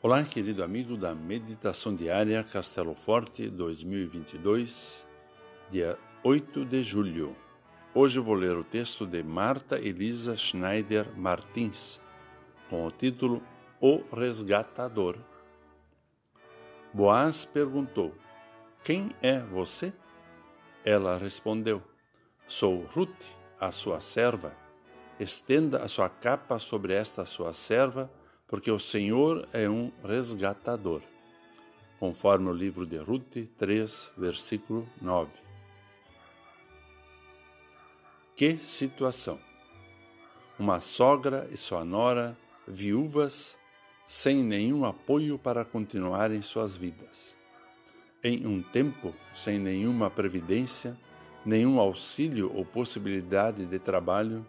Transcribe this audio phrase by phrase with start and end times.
[0.00, 5.04] Olá, querido amigo da Meditação Diária Castelo Forte 2022,
[5.68, 7.34] dia 8 de julho.
[7.92, 12.00] Hoje vou ler o texto de Marta Elisa Schneider Martins,
[12.70, 13.42] com o título
[13.80, 15.18] O Resgatador.
[16.94, 18.14] Boaz perguntou:
[18.84, 19.92] Quem é você?
[20.84, 21.82] Ela respondeu:
[22.46, 23.24] Sou Ruth,
[23.58, 24.56] a sua serva.
[25.18, 28.08] Estenda a sua capa sobre esta sua serva
[28.48, 31.02] porque o Senhor é um resgatador,
[32.00, 35.30] conforme o livro de Ruth 3, versículo 9.
[38.34, 39.38] Que situação!
[40.58, 43.58] Uma sogra e sua nora, viúvas,
[44.06, 47.36] sem nenhum apoio para continuarem suas vidas.
[48.24, 50.98] Em um tempo sem nenhuma previdência,
[51.44, 54.44] nenhum auxílio ou possibilidade de trabalho,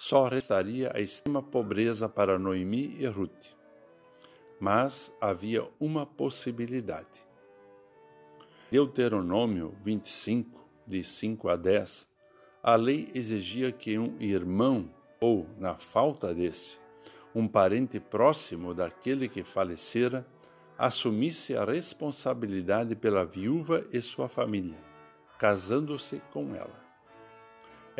[0.00, 3.54] só restaria a extrema pobreza para Noemi e Ruth.
[4.58, 7.26] Mas havia uma possibilidade.
[8.70, 12.08] Deuteronômio 25, de 5 a 10,
[12.62, 14.88] a lei exigia que um irmão,
[15.20, 16.78] ou, na falta desse,
[17.34, 20.26] um parente próximo daquele que falecera,
[20.78, 24.82] assumisse a responsabilidade pela viúva e sua família,
[25.38, 26.89] casando-se com ela.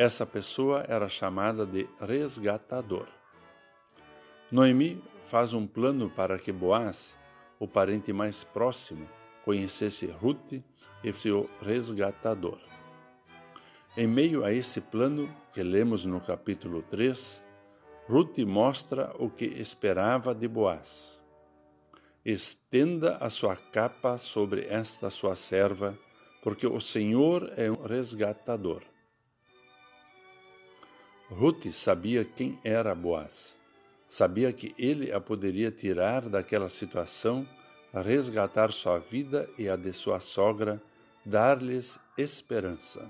[0.01, 3.07] Essa pessoa era chamada de resgatador.
[4.51, 7.15] Noemi faz um plano para que Boaz,
[7.59, 9.07] o parente mais próximo,
[9.45, 10.53] conhecesse Ruth
[11.03, 12.57] e seu resgatador.
[13.95, 17.43] Em meio a esse plano que lemos no capítulo 3,
[18.09, 21.21] Ruth mostra o que esperava de Boaz.
[22.25, 25.95] Estenda a sua capa sobre esta sua serva,
[26.41, 28.81] porque o Senhor é um resgatador.
[31.31, 33.57] Ruth sabia quem era Boaz.
[34.05, 37.47] Sabia que ele a poderia tirar daquela situação,
[37.93, 40.81] resgatar sua vida e a de sua sogra,
[41.25, 43.09] dar-lhes esperança.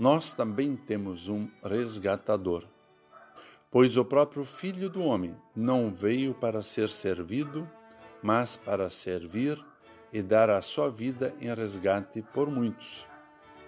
[0.00, 2.64] Nós também temos um resgatador,
[3.70, 7.70] pois o próprio Filho do Homem não veio para ser servido,
[8.22, 9.62] mas para servir
[10.10, 13.06] e dar a sua vida em resgate por muitos,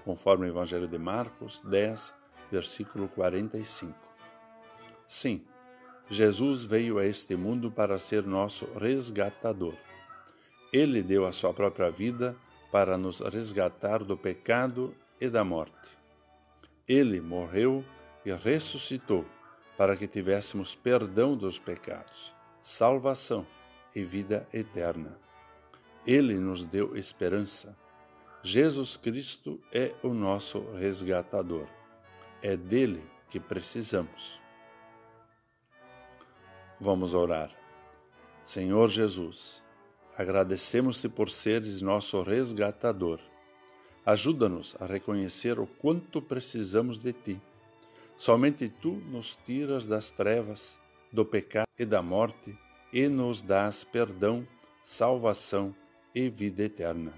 [0.03, 2.20] conforme o Evangelho de Marcos 10,
[2.51, 3.95] versículo 45.
[5.07, 5.45] Sim,
[6.09, 9.75] Jesus veio a este mundo para ser nosso resgatador.
[10.73, 12.37] Ele deu a sua própria vida
[12.71, 15.99] para nos resgatar do pecado e da morte.
[16.87, 17.85] Ele morreu
[18.25, 19.25] e ressuscitou
[19.77, 23.47] para que tivéssemos perdão dos pecados, salvação
[23.95, 25.19] e vida eterna.
[26.07, 27.77] Ele nos deu esperança.
[28.43, 31.67] Jesus Cristo é o nosso resgatador.
[32.43, 34.41] É dele que precisamos.
[36.81, 37.51] Vamos orar.
[38.43, 39.63] Senhor Jesus,
[40.17, 43.21] agradecemos-te por seres nosso resgatador.
[44.07, 47.41] Ajuda-nos a reconhecer o quanto precisamos de ti.
[48.17, 50.79] Somente tu nos tiras das trevas,
[51.13, 52.59] do pecado e da morte
[52.91, 54.49] e nos dás perdão,
[54.83, 55.75] salvação
[56.15, 57.13] e vida eterna.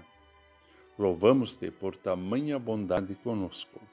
[0.99, 3.92] Louvamos-te por tamanha bondade conosco.